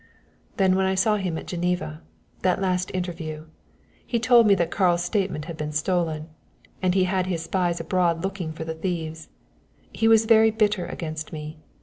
"Then 0.57 0.75
when 0.75 0.87
I 0.87 0.95
saw 0.95 1.17
him 1.17 1.37
at 1.37 1.45
Geneva 1.45 2.01
that 2.41 2.59
last 2.59 2.89
interview 2.91 3.45
he 4.03 4.19
told 4.19 4.47
me 4.47 4.55
that 4.55 4.71
Karl's 4.71 5.03
statement 5.03 5.45
had 5.45 5.57
been 5.57 5.71
stolen, 5.71 6.27
and 6.81 6.95
he 6.95 7.03
had 7.03 7.27
his 7.27 7.43
spies 7.43 7.79
abroad 7.79 8.23
looking 8.23 8.51
for 8.51 8.63
the 8.63 8.73
thieves. 8.73 9.29
He 9.93 10.07
was 10.07 10.25
very 10.25 10.49
bitter 10.49 10.87
against 10.87 11.31
me. 11.31 11.59